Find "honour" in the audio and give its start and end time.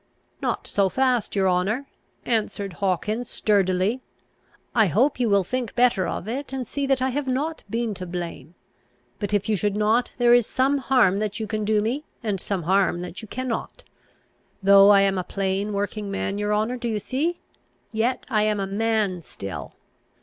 1.47-1.85, 16.51-16.77